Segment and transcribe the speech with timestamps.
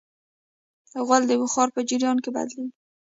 [1.05, 2.73] غول د بخار په جریان کې بدلېږي.